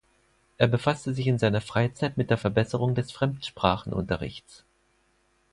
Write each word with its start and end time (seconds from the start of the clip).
Er 0.57 0.65
befasste 0.67 1.13
sich 1.13 1.27
in 1.27 1.37
seiner 1.37 1.61
Freizeit 1.61 2.17
mit 2.17 2.31
der 2.31 2.37
Verbesserung 2.39 2.95
des 2.95 3.11
Fremdsprachenunterrichts. 3.11 4.65